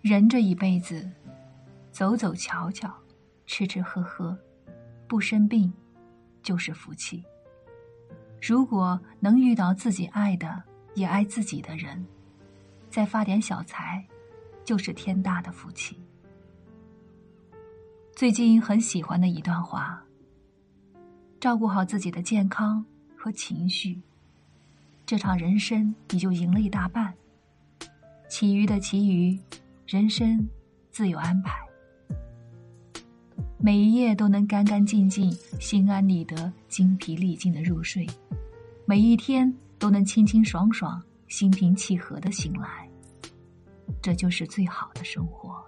[0.00, 1.10] 人这一辈子，
[1.90, 2.92] 走走瞧瞧，
[3.46, 4.36] 吃吃喝喝，
[5.08, 5.72] 不生病，
[6.42, 7.22] 就是福气。
[8.40, 10.62] 如果能遇到自己爱的，
[10.94, 12.06] 也爱自己的人，
[12.88, 14.06] 再发点小财，
[14.64, 16.00] 就是天大的福气。
[18.14, 20.00] 最近很喜欢的一段话：
[21.40, 22.84] 照顾好自己的健康
[23.16, 24.00] 和情绪，
[25.04, 27.12] 这场人生你就赢了一大半。
[28.28, 29.38] 其余的其余，
[29.88, 30.46] 人生
[30.90, 31.58] 自有安排。
[33.58, 38.06] 每一夜都能干干净净、心安理得、精疲力尽的入睡，
[38.84, 42.86] 每一天都能清清爽爽、心平气和的醒来，
[44.02, 45.64] 这就是最好的生活。